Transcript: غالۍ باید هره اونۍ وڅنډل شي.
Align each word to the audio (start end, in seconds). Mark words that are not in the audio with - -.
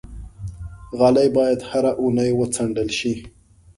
غالۍ 0.99 1.27
باید 1.37 1.59
هره 1.69 1.91
اونۍ 2.01 2.31
وڅنډل 2.39 2.89
شي. 2.99 3.13